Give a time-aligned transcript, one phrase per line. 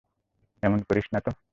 [0.63, 1.31] এমন করিস না তো।